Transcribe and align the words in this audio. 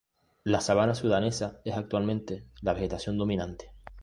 La 0.43 0.61
sabana 0.61 0.95
sudanesa 0.95 1.61
es 1.63 1.77
actualmente 1.77 2.47
la 2.63 2.73
vegetación 2.73 3.19
dominante. 3.19 3.71